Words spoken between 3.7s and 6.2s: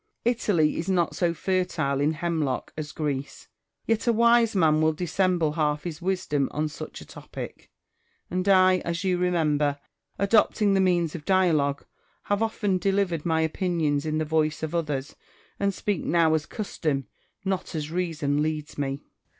yet a wise man will dissemble half his